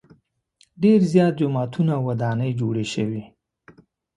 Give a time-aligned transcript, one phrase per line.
[0.83, 3.23] ډېر زیات جوماتونه او ودانۍ جوړې شوې.